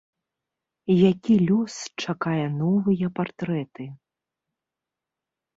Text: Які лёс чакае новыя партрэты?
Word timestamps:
Які 1.11 1.33
лёс 1.49 1.75
чакае 2.05 2.47
новыя 2.63 3.07
партрэты? 3.21 3.83